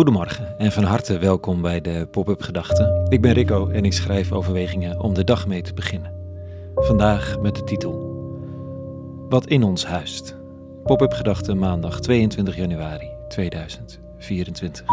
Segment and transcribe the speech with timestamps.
[0.00, 3.06] Goedemorgen en van harte welkom bij de Pop-up Gedachten.
[3.08, 6.12] Ik ben Rico en ik schrijf overwegingen om de dag mee te beginnen.
[6.74, 7.92] Vandaag met de titel
[9.28, 10.36] Wat in ons huist.
[10.84, 14.84] Pop-up Gedachten maandag 22 januari 2024.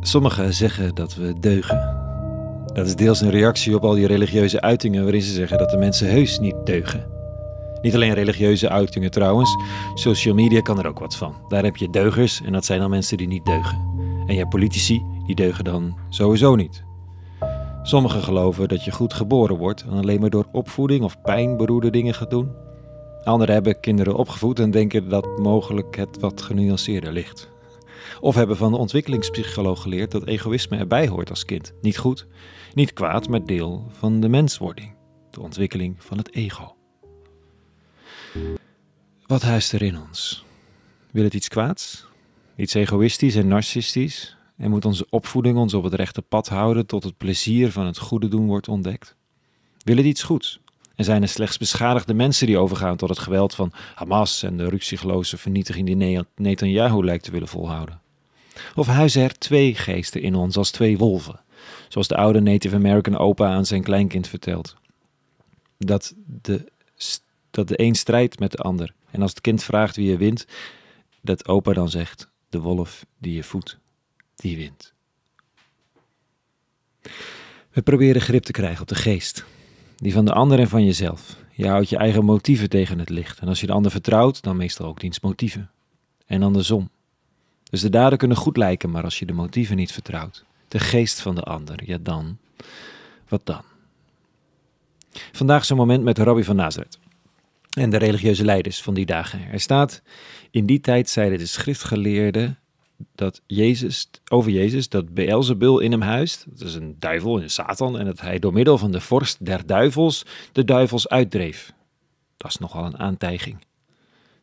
[0.00, 1.96] Sommigen zeggen dat we deugen.
[2.72, 5.76] Dat is deels een reactie op al die religieuze uitingen waarin ze zeggen dat de
[5.76, 7.15] mensen heus niet deugen.
[7.86, 9.56] Niet alleen religieuze uitingen trouwens,
[9.94, 11.34] social media kan er ook wat van.
[11.48, 13.78] Daar heb je deugers en dat zijn dan mensen die niet deugen.
[14.26, 16.84] En je hebt politici, die deugen dan sowieso niet.
[17.82, 21.90] Sommigen geloven dat je goed geboren wordt en alleen maar door opvoeding of pijn beroerde
[21.90, 22.50] dingen gaat doen.
[23.24, 27.50] Anderen hebben kinderen opgevoed en denken dat mogelijk het wat genuanceerder ligt.
[28.20, 31.72] Of hebben van de ontwikkelingspsycholoog geleerd dat egoïsme erbij hoort als kind.
[31.80, 32.26] Niet goed,
[32.74, 34.94] niet kwaad, maar deel van de menswording.
[35.30, 36.75] De ontwikkeling van het ego.
[39.26, 40.44] Wat huist er in ons?
[41.10, 42.06] Wil het iets kwaads?
[42.56, 44.36] Iets egoïstisch en narcistisch?
[44.56, 47.98] En moet onze opvoeding ons op het rechte pad houden tot het plezier van het
[47.98, 49.14] goede doen wordt ontdekt?
[49.84, 50.60] Wil het iets goeds?
[50.94, 54.68] En zijn er slechts beschadigde mensen die overgaan tot het geweld van Hamas en de
[54.68, 58.00] ruksigloze vernietiging die Netanyahu lijkt te willen volhouden?
[58.74, 61.40] Of huizen er twee geesten in ons als twee wolven,
[61.88, 64.76] zoals de oude Native American opa aan zijn kleinkind vertelt?
[65.78, 66.72] Dat de
[67.56, 68.94] dat de een strijdt met de ander.
[69.10, 70.46] En als het kind vraagt wie je wint,
[71.20, 73.78] dat opa dan zegt: de wolf die je voedt,
[74.34, 74.94] die wint.
[77.70, 79.44] We proberen grip te krijgen op de geest,
[79.96, 81.36] die van de ander en van jezelf.
[81.50, 83.38] Je houdt je eigen motieven tegen het licht.
[83.38, 85.70] En als je de ander vertrouwt, dan meestal ook diens motieven.
[86.26, 86.90] En andersom.
[87.70, 91.20] Dus de daden kunnen goed lijken, maar als je de motieven niet vertrouwt, de geest
[91.20, 92.38] van de ander, ja dan,
[93.28, 93.62] wat dan?
[95.32, 96.98] Vandaag een moment met Rabbi van Nazareth
[97.76, 99.50] en de religieuze leiders van die dagen.
[99.52, 100.02] Er staat,
[100.50, 102.58] in die tijd zeiden de schriftgeleerden
[103.14, 107.98] dat Jezus, over Jezus dat Beelzebul in hem huist, dat is een duivel, een Satan,
[107.98, 111.72] en dat hij door middel van de vorst der duivels de duivels uitdreef.
[112.36, 113.64] Dat is nogal een aantijging.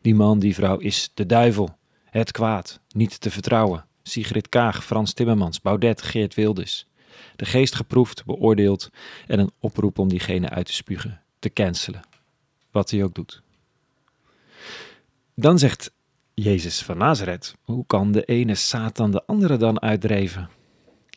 [0.00, 3.84] Die man, die vrouw is de duivel, het kwaad, niet te vertrouwen.
[4.02, 6.86] Sigrid Kaag, Frans Timmermans, Baudet, Geert Wilders.
[7.36, 8.90] De geest geproefd, beoordeeld
[9.26, 12.10] en een oproep om diegene uit te spugen, te cancelen
[12.72, 13.42] wat hij ook doet.
[15.34, 15.92] Dan zegt
[16.34, 20.50] Jezus van Nazareth: Hoe kan de ene Satan de andere dan uitdrijven?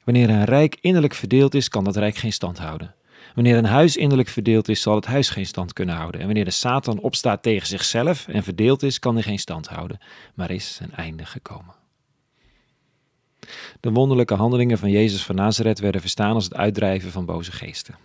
[0.03, 2.95] Wanneer een rijk innerlijk verdeeld is, kan dat rijk geen stand houden.
[3.35, 6.19] Wanneer een huis innerlijk verdeeld is, zal het huis geen stand kunnen houden.
[6.19, 9.99] En wanneer de Satan opstaat tegen zichzelf en verdeeld is, kan hij geen stand houden,
[10.33, 11.75] maar is zijn einde gekomen.
[13.79, 17.95] De wonderlijke handelingen van Jezus van Nazareth werden verstaan als het uitdrijven van boze geesten.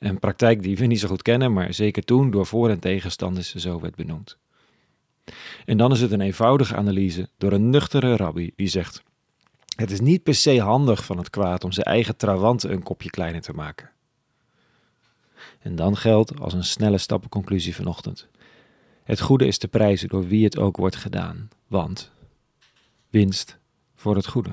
[0.00, 3.54] Een praktijk die we niet zo goed kennen, maar zeker toen door voor- en tegenstanders
[3.54, 4.38] zo werd benoemd.
[5.64, 9.02] En dan is het een eenvoudige analyse door een nuchtere rabbi die zegt:
[9.76, 13.10] Het is niet per se handig van het kwaad om zijn eigen trawanten een kopje
[13.10, 13.90] kleiner te maken.
[15.58, 18.28] En dan geldt als een snelle stappenconclusie vanochtend:
[19.02, 22.10] Het goede is te prijzen door wie het ook wordt gedaan, want
[23.10, 23.58] winst
[23.94, 24.52] voor het goede.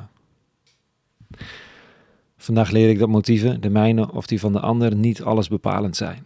[2.37, 5.95] Vandaag leer ik dat motieven, de mijne of die van de ander, niet alles bepalend
[5.95, 6.25] zijn.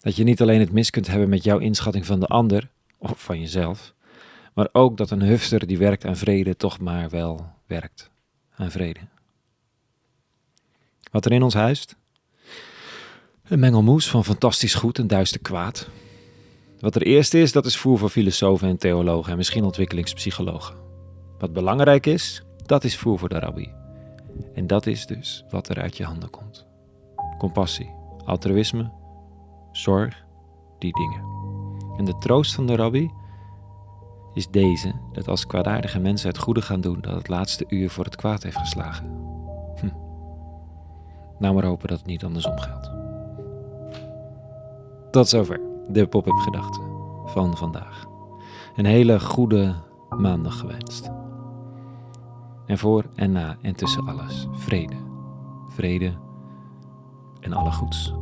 [0.00, 3.22] Dat je niet alleen het mis kunt hebben met jouw inschatting van de ander, of
[3.22, 3.94] van jezelf,
[4.54, 8.10] maar ook dat een hufter die werkt aan vrede toch maar wel werkt
[8.56, 9.00] aan vrede.
[11.10, 11.96] Wat er in ons huist?
[13.48, 15.88] Een mengelmoes van fantastisch goed en duister kwaad.
[16.80, 20.76] Wat er eerst is, dat is voer voor filosofen en theologen en misschien ontwikkelingspsychologen.
[21.38, 23.85] Wat belangrijk is, dat is voer voor de rabbi.
[24.56, 26.66] En dat is dus wat er uit je handen komt.
[27.38, 27.90] Compassie,
[28.24, 28.90] altruïsme,
[29.72, 30.24] zorg,
[30.78, 31.24] die dingen.
[31.96, 33.10] En de troost van de rabbi
[34.34, 38.04] is deze, dat als kwaadaardige mensen het goede gaan doen, dat het laatste uur voor
[38.04, 39.06] het kwaad heeft geslagen.
[39.80, 39.90] Hm.
[41.38, 42.90] Nou maar hopen dat het niet andersom geldt.
[45.10, 46.82] Tot zover de pop-up gedachten
[47.24, 48.06] van vandaag.
[48.76, 49.74] Een hele goede
[50.08, 51.10] maandag gewenst.
[52.66, 54.96] En voor en na en tussen alles vrede,
[55.68, 56.14] vrede
[57.40, 58.14] en alle goeds.